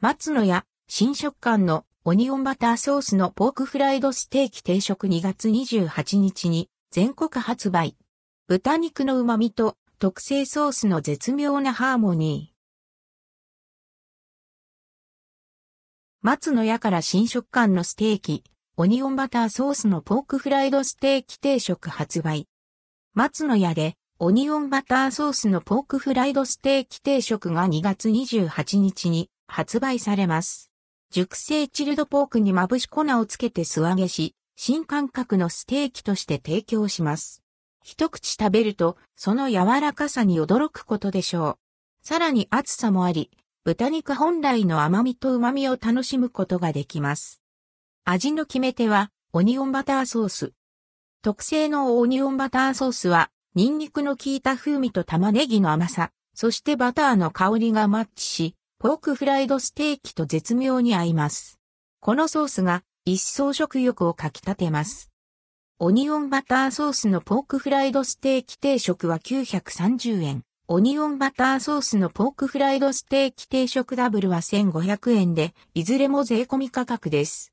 [0.00, 7.96] 松野屋、新食感のオニオンバターソースのポークフライドステーキ定食2月28日に全国発売。
[8.46, 12.56] 豚肉の旨味と特製ソースの絶妙なハーモニー。
[16.22, 18.44] 松野屋から新食感のステーキ、
[18.76, 22.46] オニオンバターソースのポークフライドステーキ定食発売。
[23.14, 30.70] 松野屋でオニオンバターソースのポークフライドステーキ定食が2月28日に発売されます。
[31.10, 37.42] 熟成チルドポークにまぶし粉をつけて素揚げし、新感覚のステーキとして提供します。
[37.82, 41.58] 一口食べると、その柔らかさに驚くことでしょ
[42.02, 42.06] う。
[42.06, 43.30] さらに厚さもあり、
[43.64, 47.40] 豚肉本来の甘みと旨味を楽しむことができます。
[48.04, 50.52] 味の決め手は、オニオンバターソース。
[51.22, 61.58] 特製のオニオンバターソースは、ニンニクの効いた風味と玉ねぎの甘さ、そしてバターの香りがマッチし、ポークフライドステーキと絶妙に合います。
[61.98, 65.10] このソースが一層食欲をかき立てます。
[65.80, 70.42] オニオンバターソースのポークフライドステーキ定食は930円。
[70.68, 77.52] オニオンバターソースのポークフライドステーキ定食ダブルは1500円で、いずれも税込み価格です。